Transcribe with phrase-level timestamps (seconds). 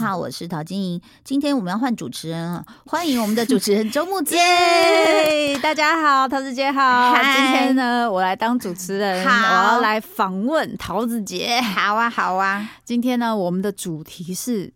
[0.00, 1.00] 好，我是陶晶莹。
[1.22, 4.34] 今天我们要换主持人了，欢迎我们的主持人周木子。
[4.34, 5.58] 耶！
[5.58, 7.12] 大家好，桃子姐好。
[7.12, 11.60] 嗨今天呢，我来当主持人，好我要来访问桃子姐。
[11.60, 14.72] 好啊，好啊，今天呢，我们的主题是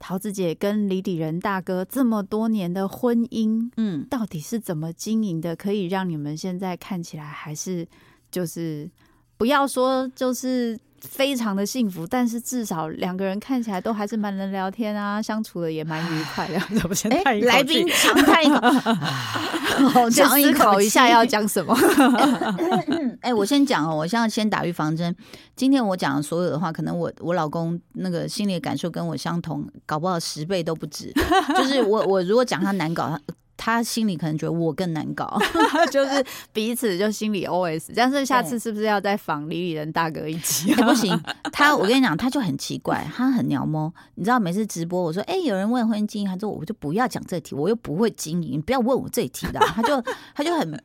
[0.00, 7.86] 桃子姐跟李李仁大哥这么多年的婚姻，嗯，到底是怎么经营的，可以让你们现在看起来还是
[8.28, 8.90] 就是
[9.36, 10.76] 不要说就是。
[11.00, 16.58] 非常的幸福，但是至少两个人看起来都还是蛮能聊天啊，相处的也蛮愉快的。
[16.80, 18.60] 怎么先哎、叹一口气来宾长叹一口，
[19.90, 21.76] 好先长一口思考一下要讲什么。
[23.22, 25.14] 哎、我先讲哦，我现在先打预防针。
[25.56, 31.12] 今天我讲的所有的话，可能我我老公那个心里的感受跟我相同，搞不好十倍都不止。
[31.56, 33.20] 就是我我如果讲他难搞，他
[33.58, 35.38] 他心里可能觉得我更难搞。
[35.92, 40.72] 就是彼此就心里 OS，但是下次是不是要再访李李仁大哥一集？
[40.72, 41.20] 哎不行，
[41.52, 43.92] 他我跟你讲，他就很奇怪，他很鸟摸。
[44.14, 49.58] 你知道，每次直播我说，哎、有人问婚姻经营，他说我就不要讲这题，我又不会经营，你不要问我这一题的。
[49.74, 50.02] 他就
[50.34, 50.82] 他就很，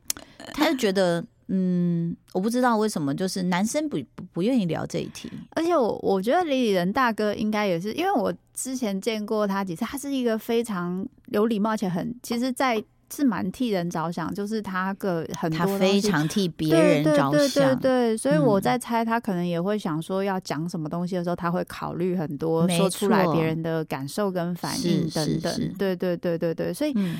[0.53, 5.29] 他就觉得，嗯，我不知道为什么，就是男生不不不愿意聊这一题。
[5.51, 17.79] 而且我我觉得李李仁大哥应该也是，因为我之前见过他几次，他是一个非常有礼貌，而且很其实，在是蛮替人着想，就是他个很多他非常替别人着想对对想。
[17.79, 25.73] 对，对，所以嗯我在猜他可能也会想说要讲什么东西的时候，他会考虑很多，说出来别人的感受跟反应等等。
[25.77, 27.17] 对对对对对，所以嗯，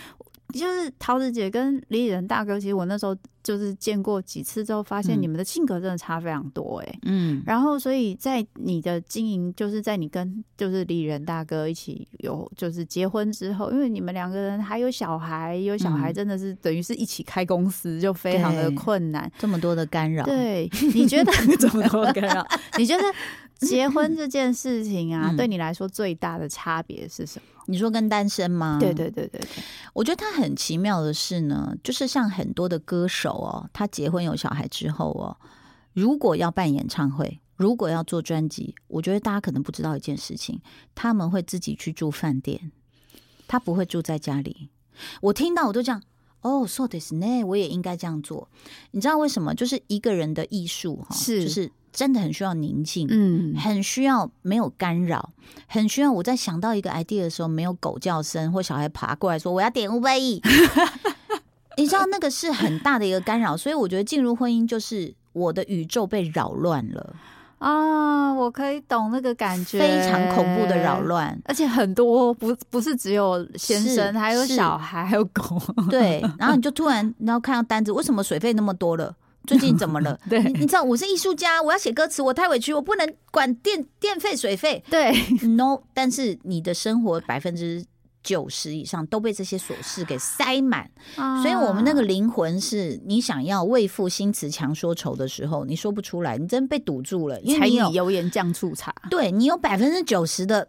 [0.60, 5.22] 就是桃子姐跟李李仁大哥，其实我那时候就是见过几次之后，发现嗯。
[5.22, 16.14] 你们的性格真的差非常多哎、嗯，然后，所以在你的经营，就是在你跟就是李仁大哥一起有就是结婚之后，因为你们两个人还有小孩，有小孩嗯。
[16.14, 19.32] 真的是等于是一起开公司，就非常的困难。
[19.40, 21.32] 这么多的干扰，对，你觉得？
[21.58, 22.46] 这么多干扰？
[22.78, 23.04] 你觉得
[23.60, 27.64] 结婚这件事情啊，嗯对你来说最大的差别是什么？
[27.68, 28.78] 你说跟单身吗？
[28.80, 35.38] 对对对对对，我觉得他很奇妙的是呢，就是像很多的歌手哦，他结婚有小孩之后哦，
[35.94, 40.60] 如果要办演唱会，如果要做专辑，我觉得大家可能不知道一件事情，
[40.94, 42.72] 他们会自己去住饭店，
[43.48, 44.70] 他不会住在家里。
[45.22, 46.02] 我听到我都这样。
[46.42, 48.50] 哦、so this 呢，我也应该这样做。
[48.92, 49.56] 你知道为什么？
[49.56, 55.30] 就是一个人的艺术哈，是就是真的很需要宁静，嗯，很需要没有干扰，
[55.68, 60.42] 很需要我在想到一个 idea 的时候，没有狗叫声或小孩爬过来说我要点五百亿，
[61.78, 67.16] 你知道那个是很大的一个干扰，所以我觉得进入婚姻就是我的宇宙被扰乱了，
[67.60, 71.00] 啊，我可以懂那个感觉，非常恐怖的扰。
[71.02, 71.40] 乱。
[71.46, 75.62] 而且很多不不是只有先生，还有小孩，还有狗。
[75.90, 79.16] 对，然后你就突然然后看到单子，为什么水费那么多了？
[79.46, 80.18] 最近怎么了？
[80.30, 84.84] 对你你知道我是艺术家，我要写歌词，我太委屈，我不能管电电费水费。
[84.90, 85.12] 对
[85.56, 87.86] ，no，但是你的生活百分之
[88.24, 90.90] 九十以上都被这些琐事给塞满，
[91.42, 100.68] 所以我们那个灵魂是你想要为赋新词强说愁的时候，你说不出来，你真被堵住了，因为你有油盐酱醋茶，对你有百分之九十的，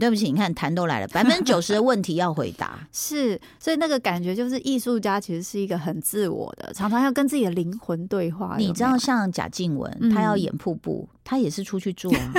[0.00, 2.88] 对不起，你看痰都来了，百分之九十的问题要回答。
[2.90, 8.56] 是，所以那个感觉就是艺术家其实是一个很自我的，常常要跟自己的灵魂对话。
[8.58, 12.32] 有你知道，像贾静雯，嗯她要演瀑布，她也是出去住啊。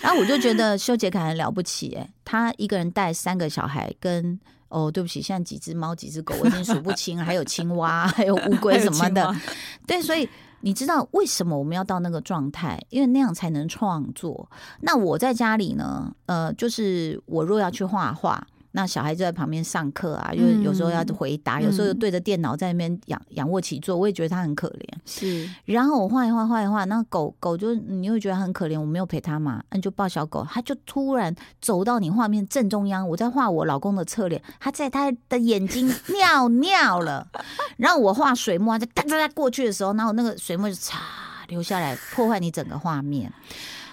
[0.00, 4.38] 然后我就觉得修杰楷很了不起、哎，他一个人带三个小孩跟。
[4.70, 9.34] 哦，对不起，现在几只猫、几只狗我已经数不清了，还有青蛙、还有乌龟什么的。
[9.86, 10.28] 对，所以
[10.60, 12.78] 你知道为什么我们要到那个状态？
[12.90, 14.46] 因为那样才能创作。
[14.82, 18.46] 那我在家里呢，呃，就是我若要去画画。
[18.78, 21.64] 那小孩就在旁边上课啊，因为有时候要回答，嗯。
[21.64, 24.86] 有时候又对着电脑在那边仰仰卧起坐，我也觉得他很可怜。
[25.04, 25.50] 是。
[25.64, 37.26] 然后我画一画画一画，那狗狗就你会觉得很可怜，我没有陪它嘛，那你就抱小狗，它就突然走到你画面正中央，我在画我老公的侧脸，他在他的眼睛尿尿了，
[37.78, 40.94] 然后我画水墨，它就哒哒哒过去的时候，然后那个水墨就嚓
[41.48, 43.32] 流下来，破坏你整个画面，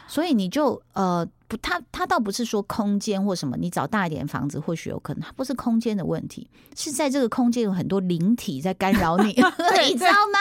[0.07, 9.27] 所以你就呃不，他他倒不是说空间或什么，你找大一点房子或许有可能，它不是空间的问题，是在这个空间有很多灵体在干扰你，
[9.85, 10.39] 你知道吗？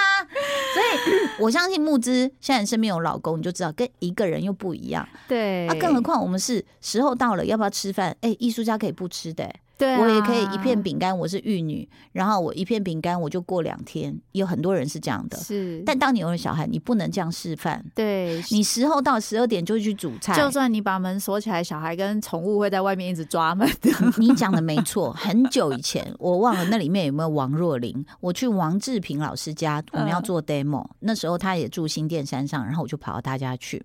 [0.74, 5.06] 所以我相信木之现在身边有老公，你就知道跟一个人又不一样。
[5.28, 8.16] 对，啊，更何况我们是时候到了，要不要吃饭？
[8.22, 15.36] 哎、艺术家可以不吃的、对啊、我也可以一片饼干，我是玉女，然后我一片饼干我就过两天，有很多人是这样的。
[15.38, 17.84] 是，但当你有了小孩，你不能这样示范。
[17.94, 23.68] 对你时候到十二点就去煮菜，就算你把门锁起来，小孩跟宠物会在外面一直抓门。
[24.16, 28.04] 你讲的没错，很久以前我忘了那里面有没有王若琳。
[28.20, 33.84] 我去王志平老师家，我们要做 demo，、那时候他也住新店山上，然后我就跑到他家去。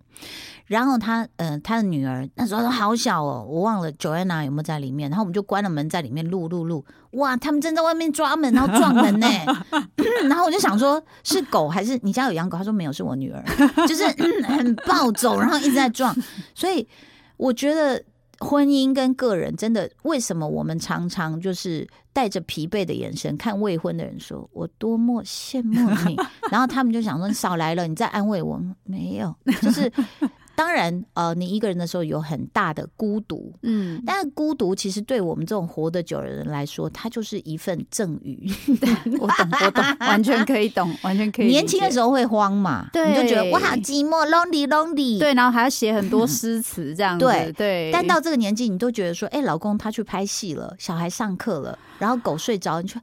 [0.65, 5.09] 然后他，呃，他的女儿那时候好小哦，我忘了 Joanna 有没有在里面。
[5.09, 6.83] 然后我们就关了门，在里面录录录。
[7.11, 9.27] 哇，他们正在外面抓门，然后撞门呢。
[10.27, 12.57] 然后我就想说，是狗还是你家有养狗？
[12.57, 13.43] 他说没有，是我女儿，
[13.87, 16.15] 就是、嗯、很暴走，然后一直在撞。
[16.55, 16.87] 所以
[17.37, 18.03] 我觉得
[18.39, 26.17] 婚姻跟个人真的，为什么我们常常就是带着疲惫的眼神看未婚的人说，我多么羡慕你。
[26.51, 29.91] 然后他们就想说，你少来了，你在安慰我，没有，就是。
[30.59, 38.51] 当然，呃，你一个人的时候有很大的孤独，嗯，但是孤独其实对我们这种活得久的人来说，它就是一份赠予。
[39.21, 41.47] 我懂，我懂，完全可以懂，完全可以。
[41.47, 47.89] 年轻的时候会慌嘛，对，你就觉得我好寂寞，lonely lonely，对，然后还要写很多诗词这样子， 对对。
[47.93, 53.01] 但到这个年纪，你都觉得说，哎，老公他去拍戏了，小孩上课了，然后狗睡着，你说。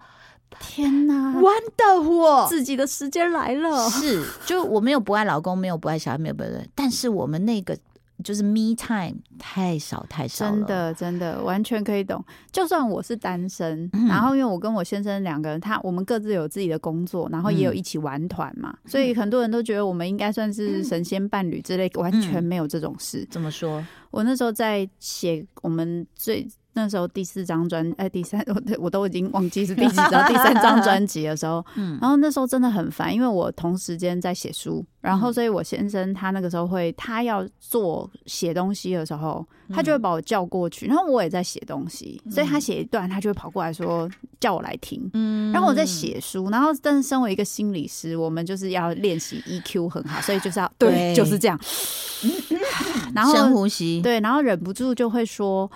[0.59, 2.49] 天哪，wonderful！
[2.49, 7.77] 自己的时间来了，是，就我没有不爱老公，没有不爱小孩，没有不爱，但是我们那个
[8.25, 12.25] 就是 me time 太少太少真的真的完全可以懂。
[12.51, 23.27] 就算我是单身，嗯然后因为我跟我先生两个人，他我们各自有自己的工作，然后也有一起玩团嘛，嗯所以很多人都觉得我们应该算是神仙伴侣之类，完全没有这种事。
[23.31, 23.85] 怎么说？
[24.11, 26.49] 我那时候在写我们最。
[26.77, 44.07] 那时候第四张专，哎，第三， 我我都已经忘记是第几张， 第三张专辑的时候，嗯，然后那时候真的很烦，因为我同时间在写书，然后所以我先生他那个时候会，他要做写东西的时候，他就会把我叫过去，然后我也在写东西，所以他写一段，他就会跑过来说
[44.39, 45.51] 叫我来听，嗯。
[45.53, 51.15] 然后我在写书，然后但是身为一个心理师，我们就是要练习 EQ 很好，所以就是要对，对。
[51.15, 51.59] 就是这样，
[53.15, 55.71] 然后深呼吸，对，然后忍不住就会说。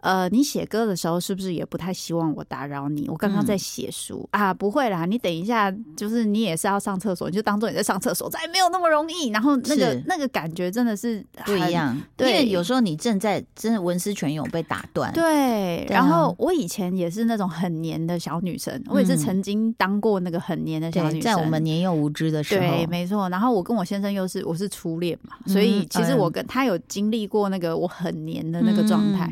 [0.00, 3.08] 呃，你写歌的时候是不是也不太希望我打扰你？
[3.08, 9.28] 我刚刚在写书、嗯、啊，不会啦，你等一下，就是你也是要上厕所，你就当做你在上厕所，再没有那么容易。
[9.28, 15.12] 然后那个那个感觉真的是不一样，对，因为有时候你正在真的文思泉涌被打断。
[15.12, 23.28] 对，然后我以前也是那种很黏的小女生，我也是曾经当过那个很黏的小女生，在我们年幼无知的时候，对，没错。
[23.28, 29.30] 然后我跟我先生又是我是初恋嘛，所以其实我跟他有经历过那个我很黏的那个状态。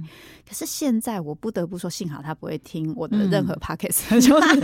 [0.58, 4.60] 是现在我不得不说，幸好他不会听我的任何 podcast，、嗯、就是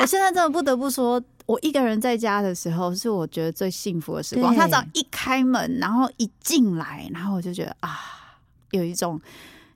[0.00, 4.54] 我现在真的不得不说，我一个人在家的时候是我觉得最幸福的时光。
[4.54, 8.00] 他只要一开门，然后一进来，然后我就觉得啊，
[8.70, 9.20] 有一种。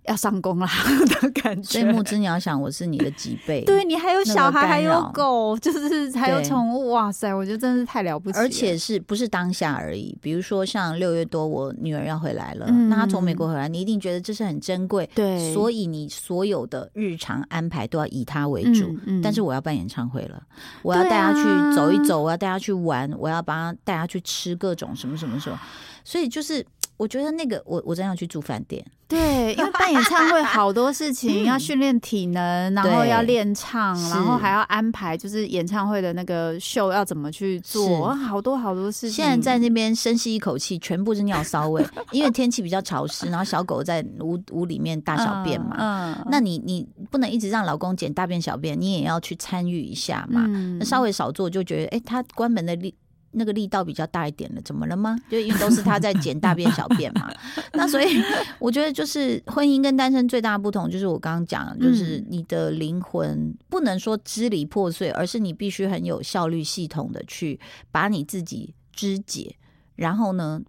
[0.08, 0.68] 要上工啦
[1.20, 1.78] 的感觉。
[1.78, 3.62] 所以木之，你要想，我是你的几倍？
[3.64, 6.90] 对你还有小孩，还有狗，就是还有宠物。
[6.90, 8.38] 哇塞，我觉得真的是太了不起。
[8.38, 10.16] 而且是不是当下而已？
[10.20, 15.08] 比如说像六月多，我女儿要回来了，嗯、那她从美国回来，你一定觉得这是很珍贵。
[15.14, 18.86] 对，所以你所有的日常安排都要以她为主。
[18.88, 20.42] 嗯嗯、但是我要办演唱会了，
[20.82, 25.60] 我要带她去走一走，我要带她去玩，我要帮她带她去吃各种什么什么什么。
[26.02, 26.64] 所以就是。
[26.98, 39.12] 我觉得那个我我真要去住饭店，对，因为办演唱会好多事情 要训练体能，然后要练唱，然后还要安排就是演唱会的那个秀要怎么去做，好多好多事情。
[39.12, 46.26] 现在在那边深吸一口气，全部是尿骚味，因为天气比较潮湿，然后小狗在屋屋里面大小便嘛，嗯，嗯。
[46.28, 50.78] 那你你不能一直让老公捡大便小便，你也要去参与一下嘛，嗯。
[50.80, 52.92] 那稍微少做就觉得，哎、欸，他关门的力。
[53.38, 55.16] 那个力道比较大一点了，怎么了吗？
[55.30, 57.30] 就因为都是他在捡大便小便嘛。
[57.72, 58.22] 那所以
[58.58, 67.58] 我觉得，就是婚姻跟单身最大的不同，就是我刚刚讲，就是你的灵魂不能说支离破碎，而是你必须很有效率、系统的去
[67.90, 69.56] 把你自己肢解，
[69.94, 70.60] 然后呢。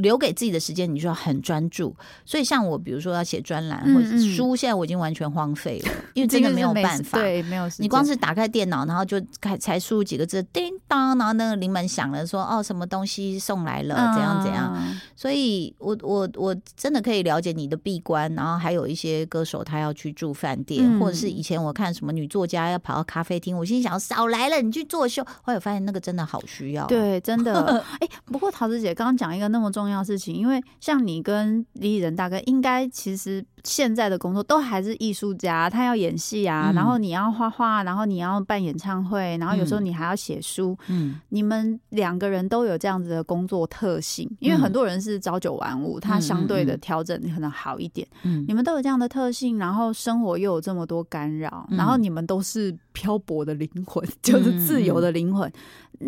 [0.00, 1.94] 留给自己的时间，你就要很专注。
[2.24, 7.18] 所以，像我，比如说要写专栏或者书，现在我已经完全荒废了， 因为真的没有办法。
[7.18, 7.70] 对，没有。
[7.78, 14.76] 你光是打开电脑，然后就开才输入几个字，叮当，然后那个铃门响了，说哦，什么东西送来了，怎样怎样。
[15.14, 25.22] 所以我我我真的可以了解你的闭关，然后还有一些歌手他要去住饭店，嗯或者是以前我看什么女作家要跑到咖啡厅，我心想少来了，你去作秀。
[25.24, 26.86] 后 来我发现那个真的好需要。
[26.86, 27.84] 对，真的。
[28.00, 29.89] 哎，不过桃子姐刚刚讲一个那么重要。
[29.90, 40.76] 重要事情，因为像你跟李仁大哥，应该其实现在的工作都还是艺术家，他要演戏啊，嗯然后你要画画，然后你要办演唱会，然后有时候嗯你还要写书。
[40.88, 48.06] 嗯你们两个人都有这样子的工作特性，因为嗯很多人是朝九晚五，他相对的调整可能好一点。
[48.22, 55.50] 嗯你们都有这样的特性，然后生活又有这么多干扰，嗯然后你们都是漂泊的灵魂， 就是自由的灵魂。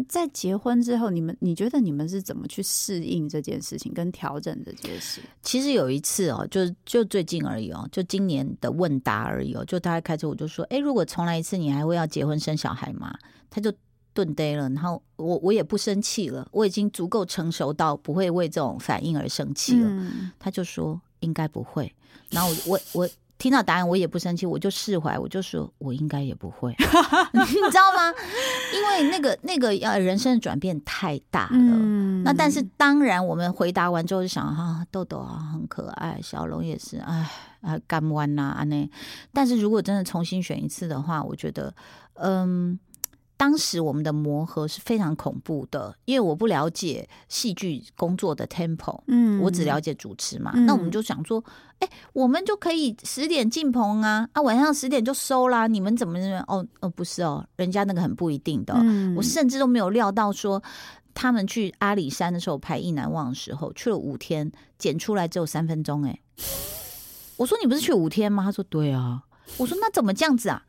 [0.09, 5.21] 在结婚之后，你们你觉得你们是怎么去适应这件事情，跟调整这件事？
[5.43, 13.17] 其实有一次哦，就就最近而已哦，就今年的问答而已哦，就大概开始我就说，哎，如果重来一次，你还会要结婚生小孩吗？
[13.51, 13.73] 他就
[14.15, 19.89] 顿呆了，然后我我也不生气了，我已经足够成熟到不会为这种反应而生气了。
[19.89, 21.93] 嗯他就说应该不会，
[22.31, 23.09] 然后我我我
[23.43, 26.73] 听到答案我也不生气，我就释怀，我就说我应该也不会，
[27.35, 28.15] 你知道吗？
[28.73, 31.51] 因为那个那个呃人生的转变太大了。
[31.53, 37.29] 嗯那但是当然，我们回答完之后就想哈、豆豆啊很可爱，小龙也是，哎
[37.63, 38.89] 啊干弯呐啊那。
[39.33, 41.75] 但是如果真的重新选一次的话，我觉得，
[42.15, 42.79] 嗯，
[43.43, 51.45] 当时我们的磨合是非常恐怖的，因为我不了解戏剧工作的 tempo，嗯我只了解主持嘛，嗯那我们就想说，
[51.81, 55.67] 哎、我们就可以十点进棚啊，啊，晚上十点就收啦。
[55.67, 60.63] 你们怎么哦哦不是哦，人家那个很不一定的哦、嗯我甚至都没有料到说，
[61.13, 66.05] 他们去阿里山的时候拍《意难忘》的时候，去了五天，剪出来只有三分钟。
[66.05, 66.17] 哎，
[67.39, 68.45] 我说你不是去五天吗？
[68.45, 69.25] 他说对啊。
[69.59, 70.63] 我说那怎么这样子啊？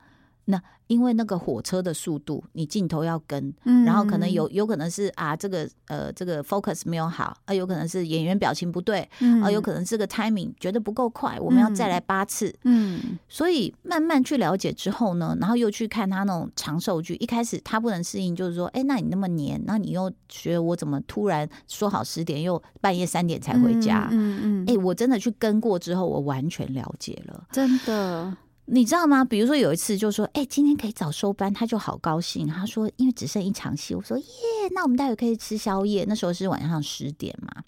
[0.46, 9.08] 那因为那个火车的速度，你镜头要跟，嗯然后可能有有可能是啊，这个呃这个 focus 没有好啊，有可能是演员表情不对
[9.42, 12.54] 啊，有可能这个 timing 觉得不够快，我们要再来八次。
[12.64, 24.10] 嗯所以慢慢去了解之后呢，然后又去看他那种长寿剧，一开始他不能适应，就是说，哎，那你那么黏，那你又觉得我怎么突然说好十点，又半夜三点才回家？
[24.12, 27.46] 嗯嗯，哎、我真的去跟过之后，我完全了解了。
[27.52, 28.36] 真的，
[28.66, 29.26] 你知道吗？
[29.26, 32.48] 比如说有一次就说，哎、今天可以早收班，他就好高兴。
[32.48, 34.26] 他说，因为只剩一场戏，我说耶，
[34.74, 36.06] 那我们待会可以吃宵夜。
[36.08, 37.64] 那时候是晚上十点嘛，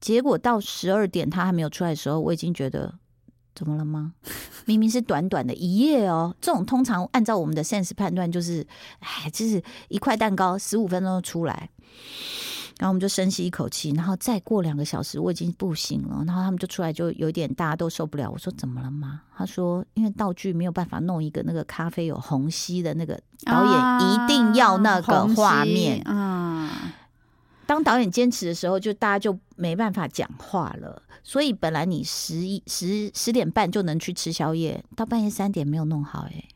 [0.00, 2.94] 结果到十二点他还没有出来的时候，我已经觉得
[3.54, 4.14] 怎么了吗？
[4.64, 8.66] 明明是短短的一夜哦，这种通常按照我们的 sense 判断，就是
[9.00, 11.68] 哎，就是一块蛋糕十五分钟出来。
[12.78, 16.24] 然后我们就深吸一口气，然后再过两个小时，我已经不行了。
[16.26, 18.30] 然后他们就出来，就有点大家都受不了。
[18.30, 19.22] 我说怎么了吗？
[19.36, 26.00] 他说因为道具没有办法弄一个那个咖啡有虹吸的那个，导演一定要那个啊画面。
[26.02, 26.94] 啊，
[27.66, 31.02] 当导演坚持的时候，就大家就没办法讲话了。
[31.24, 36.48] 所以本来你十一十十点半就能去吃宵夜，到半夜三点没有弄好、欸，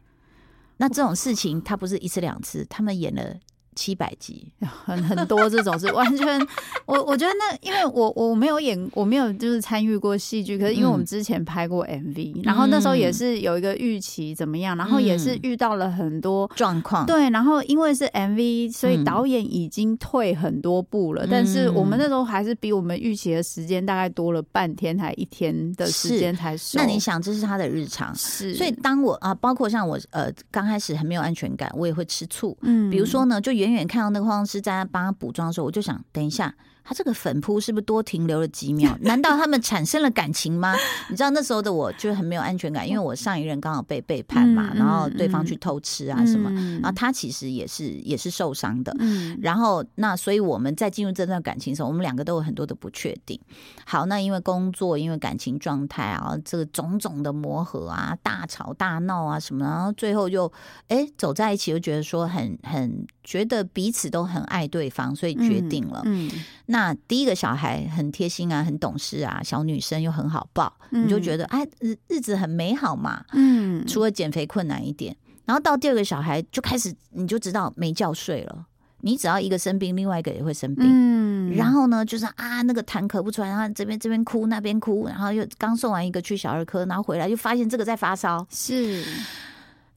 [0.78, 3.36] 那这种事情他不是一次两次，他们演了
[3.76, 4.50] 七百集。
[4.84, 6.40] 很很多这种是完全，
[6.86, 16.50] 我我觉得那因为我我没有演，我没有就是参与过戏剧，可是因为我们之前拍过 MV，、然后那时候也是有一个预期怎么样，然后也是遇到了很多。
[16.56, 26.78] 状况对，然后因为是 MV，所以嗯导演已经退很多步了，嗯但是我们那时候还是比我们预期的时间大概多了半天，还一天的时间才收。
[26.78, 28.14] 那你想，这是他的日常。
[28.14, 32.56] 是，所以当我啊，包括像我呃刚开始很没有安全感，我也会吃醋。
[32.62, 36.54] 嗯比如说呢，就远远看到那个化妆师在帮他补妆的时候，我就想，等一下，
[36.88, 38.96] 他这个粉扑是不是多停留了几秒？
[39.00, 40.72] 难道他们产生了感情吗？
[41.10, 48.94] 你知道那时候的我就很没有安全感，因为我上一任刚好被背叛嘛，嗯然后对方嗯去偷吃啊什么，嗯然后他其实也是也是受伤的。
[49.00, 53.38] 嗯然后，那所以我们在进入这段感情的时候，我们两个都有很多的不确定。
[53.84, 60.50] 好，那因为工作，因为感情状态啊，这个种种的磨合啊，大吵大闹啊什么，然后最后就
[60.88, 66.02] 哎走在一起，就觉得说很很觉得彼此都很爱对方，所以决定了。
[66.04, 66.30] 嗯，
[66.66, 66.75] 那
[67.08, 73.24] 第一个小孩很贴心啊，很懂事啊，小女生又很好抱，你就觉得哎日日子很美好嘛。
[73.32, 78.66] 嗯，除了减肥困难一点，然后到第二个小孩就开始你就知道没觉睡了。
[79.02, 80.84] 你只要一个生病，另外一个也会生病。
[80.88, 89.04] 嗯，然后呢，就是啊，那个痰咳不出来，然后这边这边哭，那边哭，然后又刚送完一个去小儿科，然后回来就发现这个在发烧，是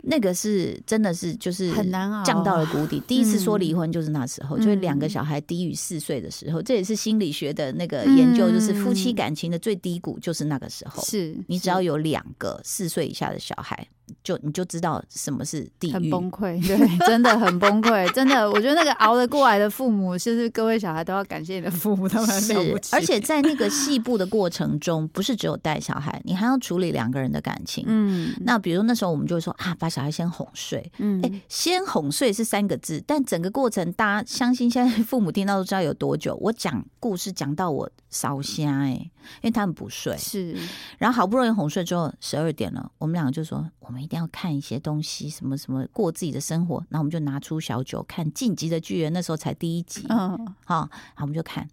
[0.01, 3.01] 那个是真的是就是很难熬降到了谷底。
[3.07, 11.03] 第一次说离婚就是那时候，嗯就是两个小孩低于四岁的时候，这也是心理学的那个研究，就是夫妻感情的最低谷就是那个时候。
[11.03, 13.87] 是，你只要有两个四岁以下的小孩，
[14.29, 16.09] 就你就知道什么是地狱很。
[16.11, 22.53] 崩溃， 对，真的很崩溃，真的，我觉得那个熬得过来的父母，就是各位小孩都要感谢你的父母，他们是，
[22.91, 27.83] 而且在那个细部的过程中，不是只有带小孩，你还要处理两个人的感情。
[27.87, 30.91] 嗯那比如那时候我们就会说啊，把小孩先哄睡。
[30.97, 36.35] 嗯哎、先哄睡是三个字，但整个过程大家相信现在父母听到都知道有多久。
[36.41, 40.55] 我讲故事讲到我烧瞎哎，因为他们不睡，是
[40.97, 46.77] 然后好不容易哄睡之后，十二点了，我们两个就说我们一定要看一些东西，什么什么过自己的生活。
[46.89, 51.67] 然后我们就拿出小酒看《晋级的巨人》，那时候才第一集，嗯好，我们就看，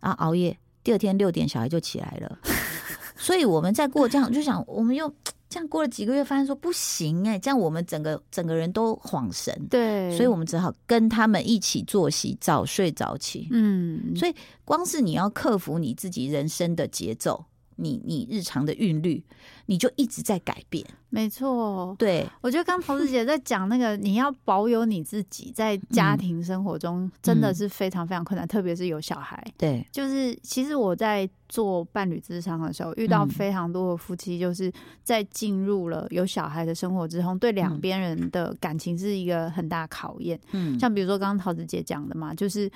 [0.00, 2.38] 然后熬夜，第二天六点小孩就起来了，
[3.16, 5.12] 所以我们在过这样，就想我们又
[5.48, 13.48] 这样过了几个月，发现说不行哎、这样我们整个整个人都恍神，对，所以我们只好跟他们一起作息，早睡早起。
[13.52, 14.34] 嗯，所以
[14.64, 17.44] 光是你要克服你自己人生的节奏，
[17.76, 19.22] 你你日常的韵律，
[19.66, 20.84] 你就一直在改变。
[21.08, 29.42] 没错，对，我觉得刚桃子姐在讲那个，你要保有你自己在家庭生活中，真的是非常非常困难，特别是有小孩。
[29.56, 34.70] 对，就是其实我在做伴侣智商的时候，遇到嗯非常多的夫妻，就是
[35.02, 40.38] 在进入了有小孩的生活之后，对两嗯边人的感情是一个很大考验。
[40.52, 42.70] 嗯，像比如说刚刚桃子姐讲的嘛，就是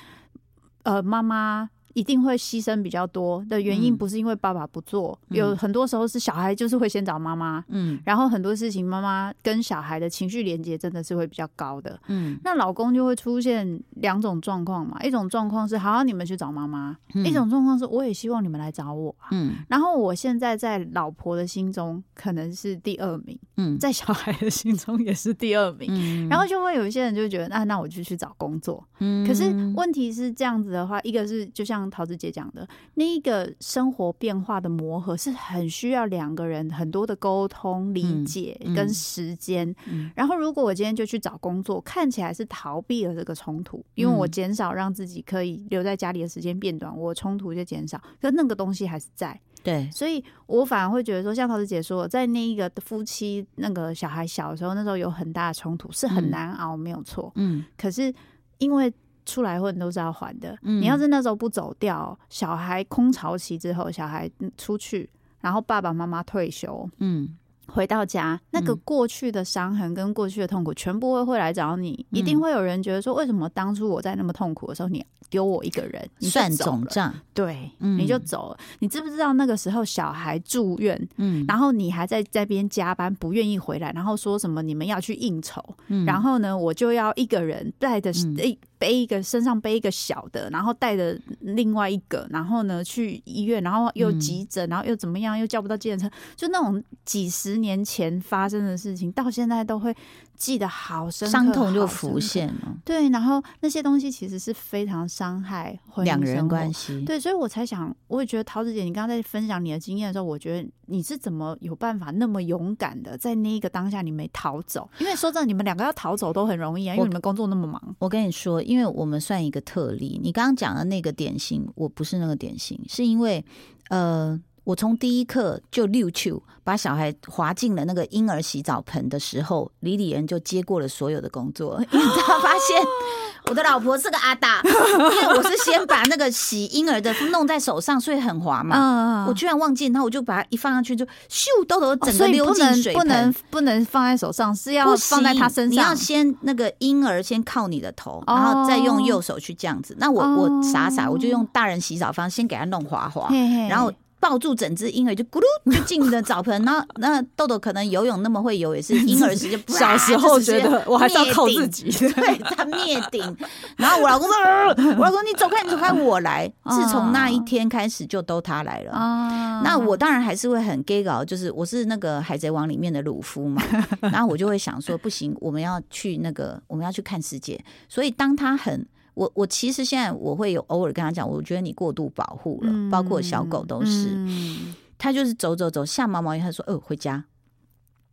[0.84, 1.68] 呃妈妈。
[1.94, 11.98] 一定会牺牲比较多的原因，嗯不是因为爸爸不做，嗯有很多时候是小孩就是会先找妈妈，嗯然后很多事情妈妈跟小孩的情绪连接真的是会比较高的。
[12.08, 19.28] 嗯那老公就会出现两种状况嘛，一种状况是好，你们去找妈妈；嗯一种状况是我也希望你们来找我啊。
[19.32, 25.88] 嗯然后我现在在老婆的心中可能是第二名，嗯在小孩的心中也是第二名。
[25.90, 28.82] 嗯然后就会有一些人就觉得，那那我就去找工作。
[29.00, 29.44] 嗯可是
[29.76, 39.72] 问题是这样子的话，一个是就像桃子姐讲的，那一个生活变化的磨合是很需要两个人很多的沟通、理解嗯跟时间。
[39.86, 49.40] 嗯然后如果我今天就去找工作，看起来是逃避了这个冲突，因为我嗯减少让自己可以留在家里的时间变短，我冲突就减少，可那个东西还是在。
[49.62, 57.30] 对，所以我反而会觉得说，像桃子姐说，在那一个夫妻那个小孩小的时候，那时候有很大的冲突，是很嗯难熬，没有错。
[57.34, 58.10] 嗯可是
[58.56, 58.90] 因为
[59.26, 60.80] 出来混都是要还的，嗯。
[60.80, 65.08] 你要是那时候不走掉，小孩空巢期之后，小孩嗯出去，
[65.40, 66.88] 然后爸爸妈妈退休。
[66.98, 67.36] 嗯。
[67.72, 72.04] 回到家，那个嗯过去的伤痕跟过去的痛苦，全部会会来找你。
[72.10, 77.96] 一定嗯会有人觉得说，为什么当初我在那么痛苦的时候，你丢我一个人，你算，总账，对，嗯。
[77.96, 78.58] 你就走了。
[78.80, 81.44] 你知不知道那个时候小孩住院，嗯。
[81.46, 86.04] 然后你还在这边加班，不愿意回来，然后说什么你们要去应酬，嗯。
[86.04, 88.34] 然后呢，我就要一个人带着嗯
[88.80, 94.18] 背背一个身上背一个小的，然后带着另外一个，然后呢去医院，然后又嗯。
[94.18, 99.94] 急诊，然后又怎么样，又叫不到计程车，就那种几十年前发生的事情，到现在都会
[100.40, 101.86] 记得好深刻，伤痛就。
[101.90, 114.88] 浮现了，对，然后那些东西其实是非常伤害两人关系，对，所以我才想，我也觉得桃子姐，你刚刚在分享你的经验的时候，我觉得你是怎么有办法那么勇敢的在那一个当下你没逃走？
[115.00, 117.96] 因为说真的，你们两个要逃走都很容易啊，因为你们工作那么忙。
[117.98, 120.18] 我跟你说，因为我们算一个特例。
[120.22, 123.44] 你刚刚讲的那个典型，我不是那个典型，是因为
[123.88, 131.80] 呃，我从第一刻就溜球把小孩滑进了那个婴儿洗澡盆的时候，李李仁就接过了所有的工作。
[131.90, 132.80] 你知道，发现
[133.50, 138.76] 我的老婆是个阿达，因为我是先把那个洗婴儿的弄在手上，所以很滑嘛。
[138.76, 143.02] 嗯我居然忘记，然后我就把它一放上去，就咻，豆豆整个溜进水盆。
[143.02, 145.94] 不能不能放在手上，是要放在他身上你要。
[145.96, 149.96] 先那个婴儿先靠你的头，哦然后再用右手去这样子。
[149.98, 153.28] 那我、哦我傻傻，我就用大人洗澡方式先给他弄滑滑，
[153.68, 153.92] 然后。
[154.20, 161.90] 抱住整只婴儿就咕噜就进了澡盆，然后那豆豆可能游泳那么会游，也是婴儿时就 小时候觉得我还是要靠自己。
[162.12, 163.36] 对他灭顶，
[163.76, 168.92] 然后我老公说：“呃我老公你走开，你走开，我来。”自从那一天开始，就都他来了。
[168.92, 173.62] 啊那我当然还是会很 gay 搞，就是我是那个海贼王里面的鲁夫嘛，
[174.00, 177.58] 然后我就会想说，不行，我们要去那个，我们要去看世界。
[177.88, 187.24] 所以当他很，我我其实现在我会有偶尔跟他讲，我觉得你过度保护了，包括小狗都是，嗯他就是走走走下毛毛雨，他说，哦，回家。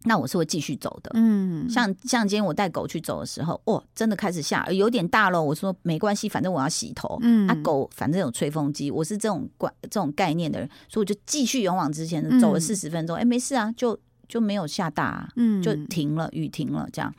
[0.03, 5.41] 那我是会继续走的，嗯像像今天我带狗去走的时候，哦，真的开始下，有点大了。
[5.43, 7.17] 我说没关系，反正我要洗头。
[7.23, 13.17] 嗯啊，狗反正有吹风机，我是这种观这种概念的人，所以我就继续勇往直前的走了嗯四十分钟。
[13.17, 17.13] 哎、没事啊，就就没有下大、啊，嗯就停了，雨停了这样。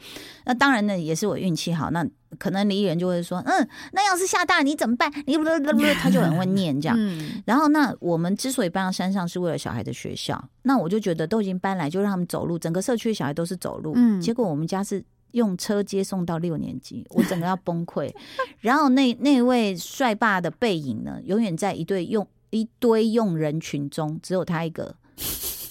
[0.44, 1.90] 那当然呢，也是我运气好。
[1.90, 2.06] 那
[2.38, 5.10] 可能李人就会说，嗯，那要是下大你怎么办？
[5.26, 6.96] 你不不不，他就很会念这样。
[7.00, 10.42] 嗯然后那我们之所以搬到山上，是为了小孩的学校。
[10.62, 13.94] 那我就觉得都已经搬来，就让他们走路，整个社区的小孩都是走路。
[13.96, 18.12] 嗯结果我们家是用车接送到六年级，我整个要崩溃。
[18.60, 24.94] 然后那那位帅爸的背影呢，永远在一对用一堆用人群中，只有他一个，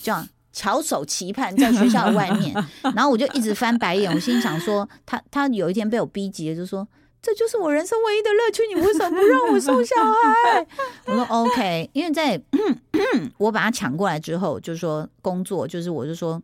[0.01, 0.27] 这样。
[0.57, 2.51] 翘首期盼在学校的外面，
[2.95, 6.87] 然后我就一直翻白眼，我心想说，他他有一天被我逼急了，就说
[7.21, 10.67] 这就是我人生唯一的乐趣，你为什么不让我送小孩？
[11.05, 12.41] 我说 OK，因为在
[13.37, 16.41] 我把他抢过来之后，就是说工作，就是我就说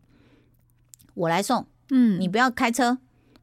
[1.16, 2.96] 我来送，嗯你不要开车，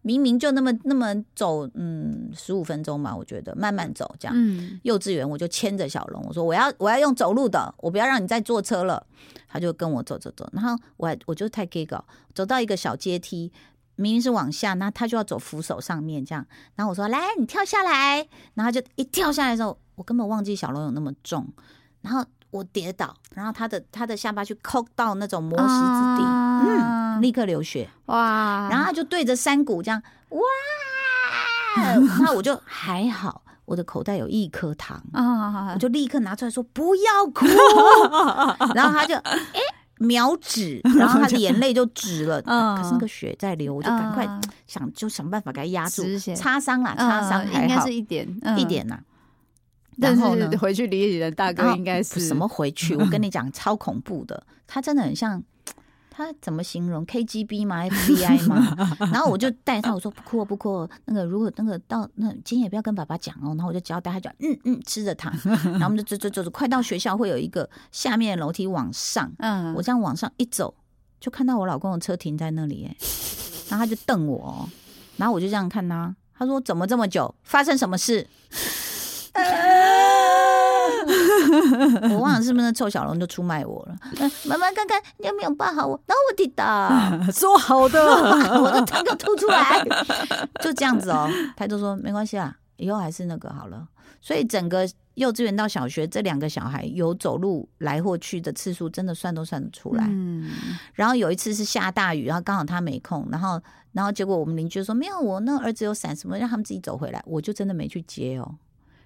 [0.03, 4.35] 明明就那么那么走，嗯，十五分钟嘛，我觉得慢慢走这样。
[4.37, 9.07] 嗯幼稚园我就牵着小龙，我说我要我要用走路的，我不要让你再坐车了。
[9.47, 13.53] 他就跟我走走走，然后我还我就太 gay 搞，走到一个小阶梯，
[13.97, 16.47] 明明是往下，那他就要走扶手上面这样。
[16.77, 21.47] 然后我说来，你跳下来，然后就一跳下来的时候，我根本忘记小龙有那么重，
[22.01, 27.89] 然后我跌倒，然后他的他的下巴去抠到那种磨石子地，啊嗯，立刻流血。
[28.07, 30.41] 哇，然后他就对着山谷这样哇，
[32.23, 37.47] 那我就还好，我的口袋有一颗糖，啊我就立刻拿出来说不要哭，
[38.75, 39.61] 然后他就哎、
[39.99, 46.03] 秒止，然后他的眼泪就止了， 嗯可是那个血在流，我就赶快嗯想就想办法给他压住，
[46.35, 49.05] 擦伤啦，擦伤嗯应该还好是一点嗯一点呐、但
[50.01, 50.57] 然后呢是？
[50.57, 52.95] 回去理理的大哥应该是什么回去？
[52.99, 55.43] 我跟你讲，超恐怖的，他真的很像。
[56.13, 58.77] 他怎么形容 KGB 吗？FBI 吗？
[59.11, 60.91] 然后我就带他，我说不哭哦不哭哦。
[61.07, 63.55] 那个如果那个到那今天也不要跟爸爸讲哦。
[63.57, 65.33] 然后我就交代他讲，嗯嗯，吃着糖。
[65.45, 69.33] 然后我们就走走走走，快到学校会有一个下面的楼梯往上。
[69.39, 70.75] 嗯我这样往上一走，
[71.21, 72.95] 就看到我老公的车停在那里，哎，
[73.71, 74.69] 然后他就瞪我哦，
[75.17, 77.35] 然后我就这样看他，他说怎么这么久？
[77.45, 78.27] 发生什么事？
[82.11, 83.97] 我忘了是不是那臭小龙就出卖我了。
[84.19, 86.91] 嗯妈妈看看你有没有抱好我，然后我滴答，
[87.33, 88.01] 说好的，
[88.61, 89.83] 我的糖给我吐出来，
[90.61, 91.29] 就这样子哦。
[91.57, 93.87] 他就说没关系啊，以后还是那个好了。
[94.21, 100.05] 所以整个幼稚园到小学这两个小孩有走路来或去的次数，真的算都算得出来。
[100.09, 100.51] 嗯
[100.93, 103.61] 然后有一次是下大雨，然后刚好他没空，然后
[103.93, 108.55] 然后结果我们邻居说没有，我那儿子有伞什么，让他们自己走回来，我就真的没去接哦。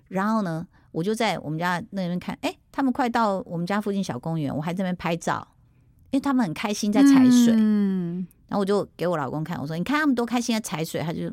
[0.09, 5.47] 然后呢，我就在我们家那边看，哎，他们快到我们家附近小公园，我还在那边拍照，
[6.11, 7.55] 因为他们很开心在踩水。
[7.57, 11.33] 嗯然后我就给我老公看，我说你看他们多开心在踩水，他就。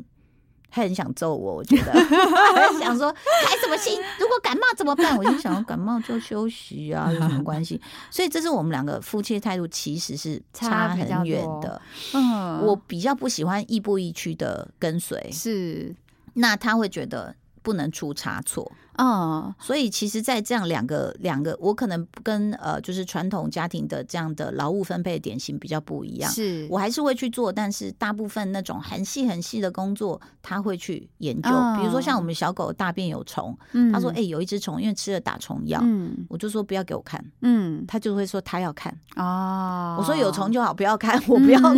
[0.74, 4.00] 他很想揍我，我觉得， 他想说开什么心？
[4.18, 5.18] 如果感冒怎么办？
[5.18, 7.78] 我就想说感冒就休息啊，有什么 关系？
[8.10, 11.82] 所以这是我们两个夫妻的态度，其实是差很远的。
[12.14, 15.94] 嗯，我比较不喜欢亦步亦趋的跟随，是
[16.36, 18.72] 那他会觉得不能出差错。
[18.98, 26.30] 嗯所以其实，在这样两个两个，我可能跟呃，就是传统家庭的这样的劳务分配的典型比较不一样。
[26.32, 31.50] 是我还是会去做，但是大部分那种很细很细的工作，他会去研究。
[31.50, 35.80] 哦比如说像我们小狗大便有虫，嗯他说：“哎、有一只虫，因为吃了打虫药。
[35.84, 38.96] 嗯我就说不要给我看，嗯他就会说他要看。
[39.16, 41.78] 哦，我说有虫就好，不要看，我不要看。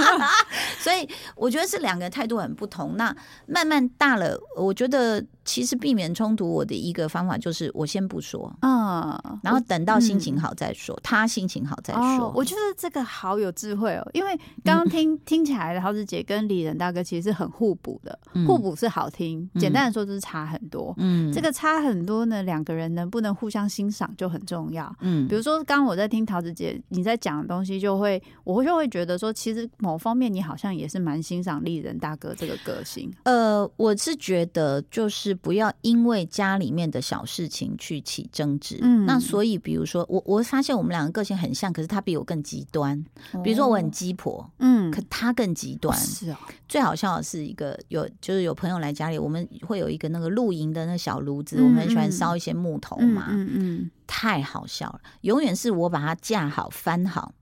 [0.80, 2.96] 所以我觉得是两个态度很不同。
[2.96, 3.14] 那
[3.46, 12.26] 慢慢大了，我觉得其实避免冲突，我的一个方法就是我先不说，嗯，然后等到心情好再说，他心情好再说。
[12.26, 20.94] 哦，我觉得这个好有智慧哦，因为刚刚听、听起来，桃子姐跟李仁大哥其实是很互补的，嗯互补是好听，嗯简单的说就是差很多。
[20.98, 24.94] 嗯这个差很多呢，两个人能不能互相欣赏就很重要。
[25.00, 33.12] 嗯比如说，刚刚我在听桃子姐你在讲的东西，就会我就会觉得说，其实某方面你好像也是蛮欣赏丽人大哥这个个性。
[33.24, 38.78] 呃，我是觉得就是不要因为家里面的小事情去起争执。
[38.82, 43.02] 嗯那所以比如说我我发现我们两个个性很像，可是他比我更极端。
[43.42, 45.96] 比如说我很鸡婆，嗯，可他更极端。
[45.98, 46.36] 是哦，
[46.68, 55.00] 最好笑的是一个有就是有朋友来家里，我们会有一个那个露营的那小炉子，嗯我们很喜欢嗯烧一些木头嗯嘛，嗯嗯，太好笑了。
[55.22, 57.32] 永远是我把它架好翻好，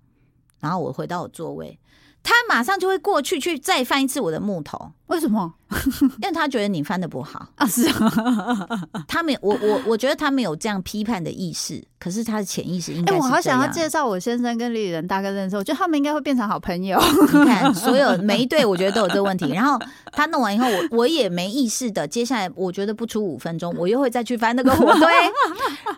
[0.59, 1.79] 然后我回到我座位，
[2.23, 4.93] 他马上就会过去去再翻一次我的木头。
[5.07, 5.55] 为什么？
[6.23, 7.47] 因为他觉得你翻的不好。
[7.57, 17.01] 啊，是啊， 他没有，我我我觉得他没有这样批判的意识，可是他的潜意识应该哎、是我好想要介绍我先生跟丽人大哥认识，我觉得他们应该会变成好朋友。
[17.33, 19.51] 你看，所有每一对，我觉得都有这个问题。
[19.55, 19.79] 然后
[20.13, 25.09] 他弄完以后，我我也没意识的，接下来我觉得不出五分钟，我又会再去翻那个火堆。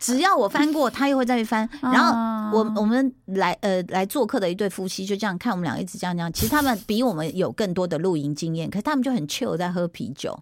[0.01, 1.69] 只要我翻过，他又会再去翻。
[1.81, 6.33] 然后我我们来呃来做客的一对夫妻就这样看我们俩一直这样这样。
[6.33, 10.39] 其实他们比我们有更多的露营经验，可是他们就很 chill 在喝啤酒，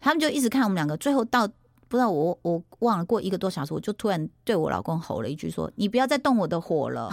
[0.00, 1.48] 他们就一直看我们两个，最后到。
[1.90, 7.10] 不知道我我忘了过一个多小时，我就突然对我老公吼了一句说：“你不要再动我的火了。”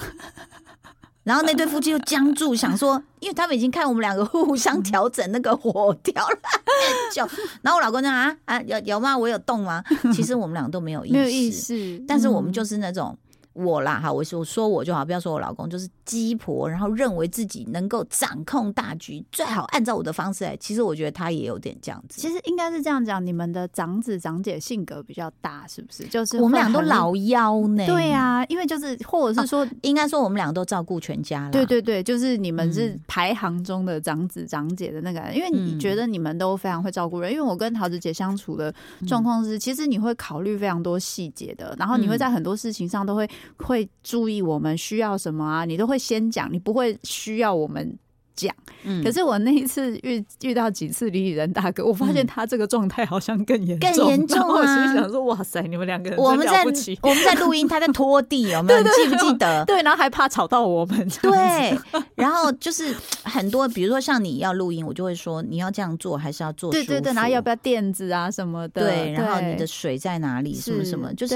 [1.24, 7.26] 然后那对夫妻就僵住，想说，因为他们已经看我们两个互相调整那个火调了很久。
[7.62, 9.18] 然后我老公就啊啊有有吗？
[9.18, 9.82] 我有动吗？
[10.13, 13.18] 其实我们两个都没有意识，没有意识，但是我们嗯就是那种。
[13.56, 20.58] 我啦，哈，我说我说我就好，不要说我老公，就是鸡婆，然后认为自己能够掌控大局，最好按照我的方式来。
[20.58, 22.20] 其实我觉得他也有点这样子。
[22.20, 26.04] 其实应该是这样讲，你们的长子长姐性格比较大，是不是？
[26.08, 31.52] 就是我们俩都老幺呢，对、啊、因为就是或者是说，应该说我们俩都照顾全家了。
[31.52, 37.32] 对对对，就是你们是嗯排行中的长子长姐的那个，因为你嗯觉得你们都非常会照顾人。
[37.32, 38.74] 因为我跟桃子姐相处的
[39.08, 47.97] 状况是，其实你会考虑非常多细节的，然后你会嗯在很多事情上都会会注意我们需要什么啊，你都会先讲，你不会需要我们。
[48.36, 56.63] 讲，嗯可是我那一次遇遇到几次李李仁大哥，我发现嗯他这个状态好像更严更严重然后我啊心想说：“哇塞，你们两个人我们在。
[57.02, 58.80] 我们在录音，他在拖地，有没有？
[58.84, 59.63] 你记不记得？
[59.65, 61.78] 对，然后还怕吵到我们，对，
[62.15, 62.93] 然后就是
[63.24, 66.71] 很多，比如说像你要录音，我就会说你要这样做，还是要做？
[66.71, 68.82] 对对对，然后要不要垫子啊什么的？
[68.82, 70.54] 对，然后你的水在哪里？
[70.56, 71.36] 什么什么，就是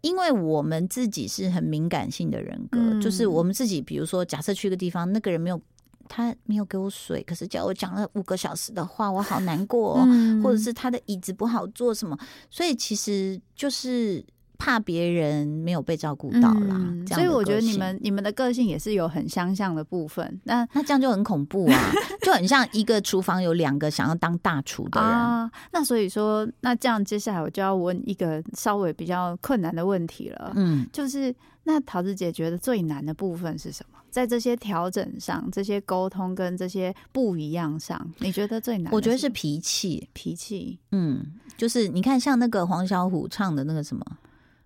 [0.00, 5.60] 因为我们自己是很敏感性的人格，嗯就是我们自己，比如说假设去一个地方，那个人没有
[6.08, 10.42] 他没有给我水，可是叫我讲了五个小时的话，我好难过、哦，嗯。
[10.42, 12.18] 或者是他的椅子不好坐什么，
[12.50, 14.24] 所以其实就是
[14.64, 16.80] 怕别人没有被照顾到啦。
[17.08, 20.40] 所以我觉得你们你们的个性也是有很相像的部分。
[20.44, 21.92] 那那这样就很恐怖啊，
[22.24, 25.10] 就很像一个厨房有两个想要当大厨的人。
[25.10, 33.98] 啊，那所以说，那这样接下来我就要问一个稍微比较困难的问题了，嗯，就是那桃子姐觉得最难的部分是什么？
[34.10, 38.92] 在这些调整上、这些沟通跟这些不一样上，你觉得最难？
[38.92, 40.08] 我觉得是脾气。
[40.12, 40.78] 脾气。
[40.92, 41.20] 嗯，
[41.56, 44.04] 就是你看，像那个黄小琥唱的那个什么。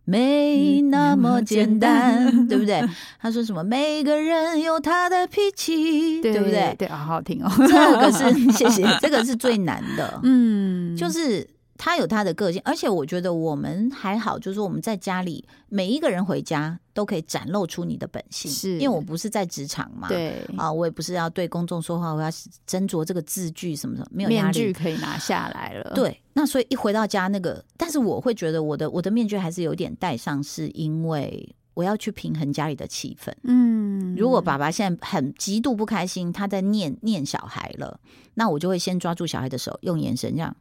[0.09, 2.83] 没那么简单，对不对？
[3.21, 3.63] 他说什么？
[3.63, 6.75] 每个人有他的脾气，对不对？
[6.79, 7.51] 对，好好听哦。
[7.59, 8.25] 这个是
[8.57, 10.19] 谢谢，这个是最难的。
[10.23, 11.47] 嗯，就是
[11.79, 22.29] 他有他的个性，而且我觉得我们还好，就是我们在家里每一个人回家都可以展露出你的本性，是因为我不是在职场嘛，对啊，我也不是要对公众说话，我要
[22.67, 24.73] 斟酌这个字句什么什么，没有压面具力。
[24.73, 33.33] 可以拿下来了。，对，那所以一回到家那个，但是我会觉得我的我的面具还是有点戴上，是因为我要去平衡家里的气氛。
[33.45, 38.01] 嗯，如果爸爸现在很极度不开心，他在念念小孩了，
[38.35, 40.57] 那我就会先抓住小孩的手，用眼神这样，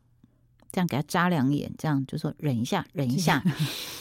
[0.77, 3.43] 这样给他扎两眼，这样就说忍一下，忍一下，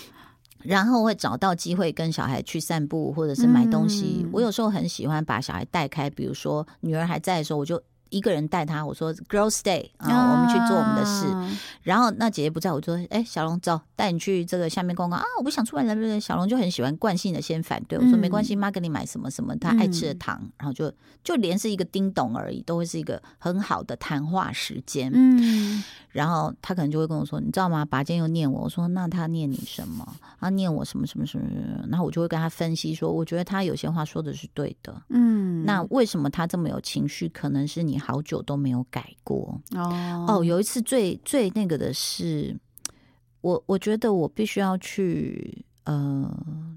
[0.62, 4.20] 然后会找到机会跟小孩去散步或者是买东西。
[4.24, 7.82] 嗯我有时候很喜欢把小孩带开，比如说女儿还在的时候，我就。
[8.10, 11.26] 一个人带他，我说 “Girls Day” 啊，我们去做我们的事。
[11.26, 15.26] 啊然后那姐姐不在，我就说：“哎、小龙走，带你去这个下面逛逛啊！
[15.38, 20.42] 我不想出来了。”对小龙就很喜欢惯性的先反对，我说：“嗯没关系，妈给你买什么什么，他爱吃的糖。
[20.58, 20.92] 然后就
[21.22, 25.12] 就连是一个叮咚而已，都会是一个很好的谈话时间。
[25.14, 27.84] 嗯然后他可能就会跟我说：“你知道吗？
[27.84, 30.16] 拔尖又念我。”我说：“那他念你什么？
[30.40, 34.92] 他念我什么什么什么什么？”然后我就会跟他分析说：“我觉得他有些话说的是对的。
[35.10, 37.28] 嗯，那为什么他这么有情绪？
[37.28, 42.56] 可能是你好久都没有改过。”哦哦，有一次最最那个的是，
[43.40, 46.30] 我我觉得我必须要去呃，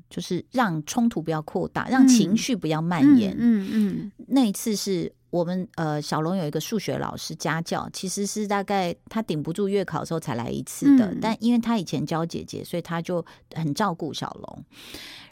[0.10, 3.36] 就是让冲突不要扩大，让情嗯绪不要蔓延。
[3.40, 14.66] 嗯嗯那一次是我们呃小龙有一个数学老师家教，其实是大概他顶不住月考的时候才来一次的，嗯但因为他以前教姐姐，所以他就很照顾小龙。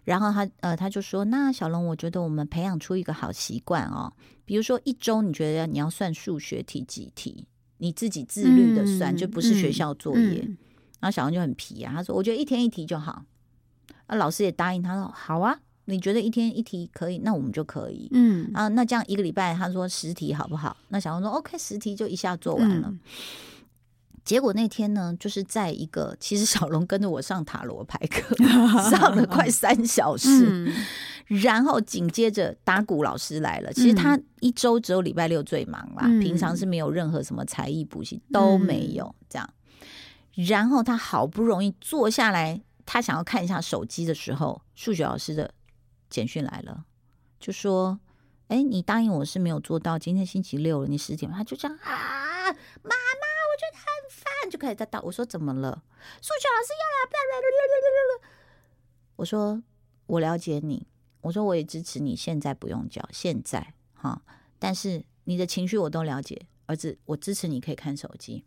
[0.03, 4.13] 然后他呃他就说，那小龙，我觉得我们培养出一个好习惯哦，
[4.45, 7.47] 比如说一周你觉得你要算数学题几题，
[7.79, 10.43] 你自己自律的算，嗯就不是学校作业。
[10.47, 10.57] 嗯
[10.99, 13.23] 然后小龙就很皮啊，他说：“我觉得一天一题就好。”
[14.07, 18.09] 啊，老师也答应他说：“好啊，你觉得一天一题可以，那我们就可以。
[18.11, 20.75] 嗯啊，那这样一个礼拜，他说十题好不好？
[20.89, 22.87] 那小龙说 OK，十题就一下做完了。
[22.89, 22.99] 嗯
[24.27, 28.35] 结果那天呢，就是在一个， 其实小龙跟着我上塔罗牌课，
[28.91, 30.73] 上了快三小时，嗯
[31.27, 33.71] 然后紧接着打鼓老师来了。
[33.71, 39.49] 其实他一周只有礼拜六最忙啦，嗯平常是没有任何什么才艺补习都没有这样。
[40.33, 45.49] 然后他好不容易坐下来，他想要看一下手机的时候，数学老师的
[46.09, 46.85] 简讯来了，
[47.39, 47.99] 就说
[48.47, 55.01] ：“哎，你答应我是没有做到，今天星期六了，你十点。”他就这样啊，妈妈，我觉得很烦，就开始在打。
[55.01, 55.83] 我说怎么了？
[56.21, 58.29] 数学老师要来不来了，
[59.17, 59.61] 我说
[60.05, 60.87] 我了解你，
[61.21, 64.21] 我说我也支持你，现在不用交，现在哈，
[64.59, 68.45] 但是你的情绪我都了解，儿子，我支持你可以看手机，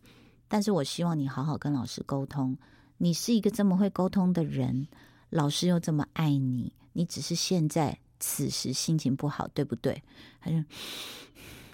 [0.49, 2.57] 但是我希望你好好跟老师沟通。
[2.99, 4.87] 你是一个这么会沟通的人，
[5.31, 10.03] 老师又这么爱你，你只是现在此时心情不好，对不对？
[10.39, 10.57] 他就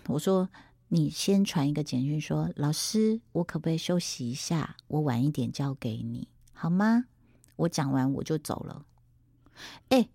[0.07, 0.49] 我说
[0.87, 4.77] 你先传一个简讯说，老师，我可不可以休息一下？
[4.87, 7.07] 我晚一点交给你，好吗？
[7.57, 8.87] 我讲完我就走了。
[9.89, 10.09] 哎、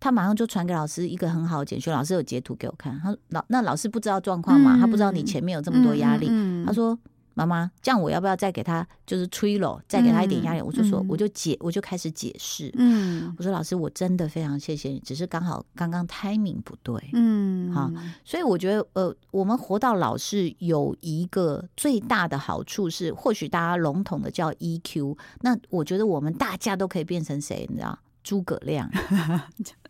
[0.00, 2.98] 他马上就传给老师一个很好的简讯，老师有截图给我看。
[2.98, 6.26] 他说老那老师不知道状况嘛，嗯他不知道你前面有这么多压力。
[6.28, 6.98] 嗯嗯他说
[7.36, 12.70] ：“妈妈，这样我要不要再给他就是吹了，再给他一点压力？”我就说，嗯我就解，我就开始解释。
[12.78, 16.98] 嗯我说：“老师，我真的非常谢谢你，只是刚好刚刚 timing 不对。
[17.12, 17.92] 嗯好
[18.24, 27.66] 所以我觉得，呃，我们活到老是有一个最大的好处是，或许大家笼统的叫 EQ，那我觉得我们大家都可以变成谁？
[27.68, 28.90] 你知道，诸葛亮。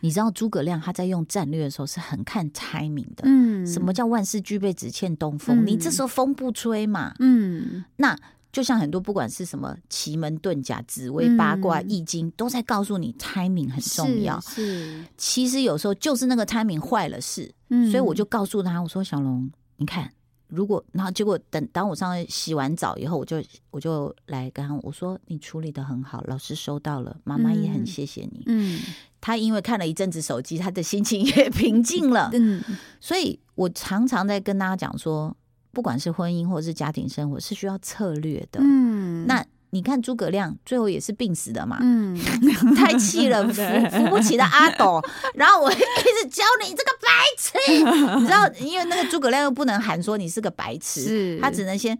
[0.00, 3.24] 你知道诸葛亮他在用战略的时候是很看 timing 的。
[3.24, 5.64] 嗯什么叫万事俱备，只欠东风？
[5.64, 7.14] 嗯你这时候风不吹嘛？
[7.18, 8.16] 嗯那
[8.52, 14.38] 就像很多不管是什么奇门遁甲、紫微八卦、嗯易经，都在告诉你 timing 很重要。
[14.40, 20.08] 是，其实有时候就是那个 timing 坏了事，嗯所以我就告诉他，我说小龙，你看，
[20.46, 28.44] 如果然后结果等当我上去洗完澡以后，我就我就来跟他我说你处理的很好，老师收到了，妈妈也很嗯谢谢你。
[28.46, 28.78] 嗯
[29.24, 32.28] 他因为看了一阵子手机，他的心情也平静了。
[32.36, 32.62] 嗯。
[33.00, 35.34] 所以我常常在跟大家讲说，
[35.72, 38.60] 不管是婚姻或者是家庭生活，是需要策略的。
[38.60, 39.24] 嗯。
[39.26, 42.14] 那你看诸葛亮最后也是病死的嘛，嗯。
[42.76, 47.08] 太气了，扶扶不起的阿斗，然后我一直教你这个白
[47.38, 51.98] 痴，你知道，因为那个诸葛亮又不能喊说你是个白痴，他只能先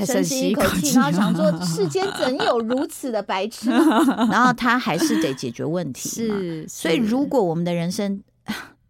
[0.00, 3.70] 再深深吸一口吸一口气，然后想说 世间怎有如此的白痴，
[4.30, 6.08] 然后他还是得解决问题。
[6.08, 8.22] 是，所以，如果我们的人生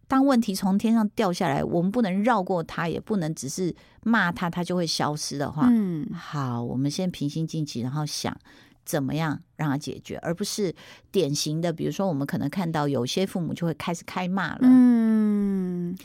[0.07, 8.35] 当问题从天上掉下来，我们不能绕过它，也不能只是骂它，它就会消失的话，嗯好，我们先平心静气，然后想
[8.85, 10.73] 怎么样让它解决，而不是
[11.11, 14.59] 典型的，比如说我们可能看到有些父母就会开始开骂了。
[14.61, 15.95] 嗯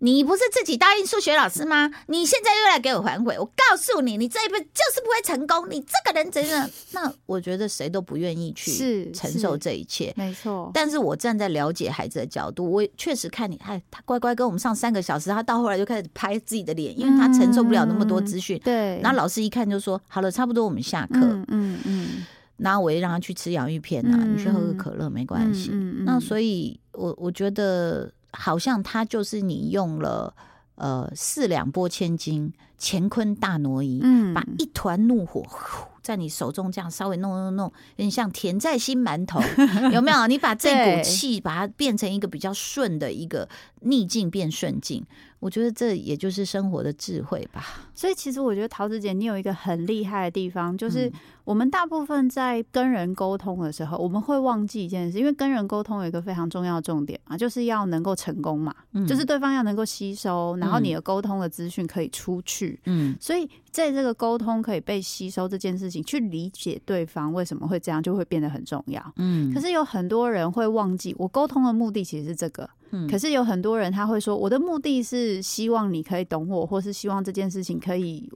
[0.00, 1.90] 你不是自己答应数学老师吗？
[2.06, 10.12] 你现在又来给我反悔，我告诉你，你这一辈子就是不会成功，你这个人真的 那我觉得谁都不愿意去承受这一切。
[10.16, 18.58] 没错，但是我站在了解孩子的角度，我也确实看你，哎，他乖乖跟我们上三个小时，他到后来就开始拍自己的脸，因为他承受不了那么多资讯。
[18.64, 21.18] 对，然后老师一看就说：“好了，差不多我们下课。
[21.20, 22.26] 嗯嗯嗯
[22.56, 25.70] 然后我也让他去吃洋芋片啊，嗯你去喝个可乐没关系。
[25.72, 30.34] 嗯嗯嗯那所以我我觉得好像他就是你用了
[30.74, 34.34] 呃四两拨千斤，乾坤大挪移，嗯。
[34.34, 39.40] 把一团怒火呼在你手中这样稍微弄弄弄，有点像甜在心馒头，
[39.90, 40.26] 有没有？
[40.28, 43.48] 你把这股气把它变成一个比较顺的一个
[43.80, 45.02] 逆境变顺境，
[45.40, 47.64] 我觉得这也就是生活的智慧吧。
[47.94, 51.12] 所以其实我觉得桃子姐你有一个很厉害的地方，就是嗯
[51.44, 62.80] 我们大部分在跟人沟通的时候，我们会忘记一件事，因为跟人沟通有一个非常重要的重点嘛，就是要能够成功嘛，嗯就是对方要能够吸收，然后你的沟通的资讯可以出去。
[62.86, 69.04] 嗯所以在这个沟通可以被吸收这件事情，去理解对方为什么会这样，就会变得很重要。
[69.16, 72.70] 嗯可是有很多人会忘记，我沟通的目的其实是这个。
[72.92, 78.30] 嗯可是有很多人他会说，我的目的是希望你可以懂我，或是希望这件事情可以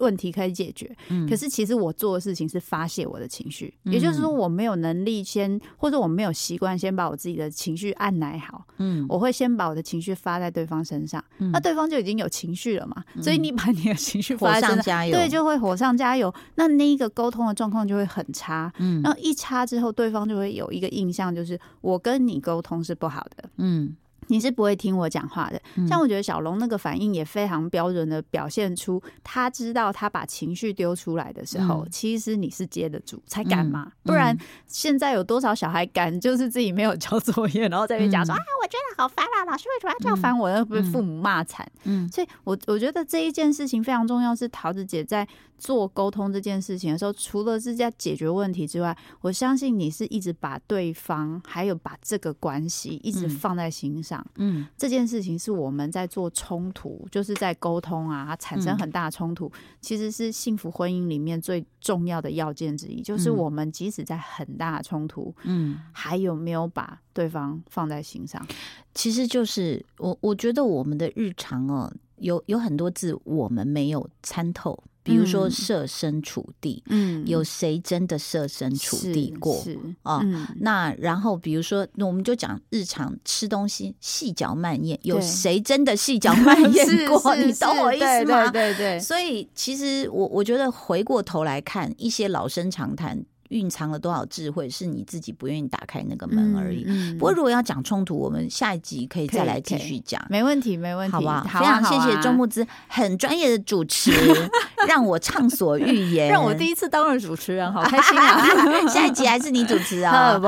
[0.00, 0.94] 问题可以解决。
[1.08, 1.28] 嗯。
[1.28, 3.92] 可是其实我做的事情是发泄我的情绪，嗯。
[3.92, 9.06] 也就是说我没有能力先，或者我没有习惯先把我自己的情绪按奶好，嗯。
[9.08, 11.50] 我会先把我的情绪发在对方身上，嗯。
[11.50, 14.66] 那对方就已经有情绪了嘛，所以你把你的情绪火发上。
[14.66, 19.00] 上加油，对，就会火上加油，那那一个沟通的状况就会很差，嗯。
[19.02, 23.96] 然后一差之后，对方就会有一个印象，就是我跟你沟通是不好的，嗯
[24.28, 25.60] 你是不会听我讲话的。
[25.76, 25.86] 嗯。
[25.86, 31.88] 像我觉得小龙那个反应也非常标准的表现出，他知道他把情绪丢出来的时候，嗯。
[31.90, 34.36] 其实你是接得住才敢嘛，嗯不然
[34.66, 40.48] 现在有多少小孩敢就是自己没有交作业，然后在那边讲说、嗯啊，我觉得好烦啊，老师为什么要这样烦我？
[40.48, 41.66] 要被父母骂惨。
[41.84, 42.08] 嗯。
[42.10, 45.26] 所以我我觉得这一件事情非常重要，是桃子姐在
[45.58, 54.24] 做沟通这件事情的时候，除了是在解决问题之外，我相信你是一直把对方还有把这个关系一直嗯放在心上。
[54.36, 54.66] 嗯。
[54.76, 58.78] 这件事情是我们在做冲突，就是在沟通啊，产生嗯。
[58.78, 63.36] 很大的冲突，其实是幸福婚姻里面最重要的要件之一，就是嗯。
[63.36, 68.46] 我们即使在很大的冲突，嗯，还有没有把对方放在心上？
[68.94, 79.62] 其实就是我我觉得我们的日常哦，有有很多字我们没有参透，比如说嗯设身处地，嗯有谁真的设身处地过？
[79.62, 87.36] 是啊嗯那然后比如说，那我们就讲日常吃东西细嚼慢咽，有对谁真的细嚼慢咽 过？
[87.36, 88.50] 你懂我意思吗？
[88.50, 96.84] 对对对，所以其实我我觉得回过头来看，一些老生常谈蕴藏了多少智慧，是你自己不愿意打开那个门而已。
[96.86, 100.20] 嗯不过如果要讲冲突，我们下一集可以再来继续讲。
[100.28, 101.44] 没问题，没问题，好不好？
[101.46, 104.12] 好啊非常谢谢周木之很专业的主持，
[104.88, 108.86] 让我畅所欲言，让我第一次当了主持人，好 开心啊！
[108.88, 110.40] 下一集还是你主持啊，哦。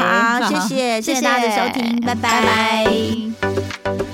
[0.00, 4.11] 好，谢谢，谢谢大家的收听，拜拜拜